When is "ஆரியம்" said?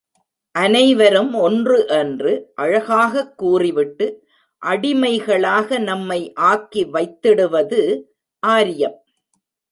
8.39-9.03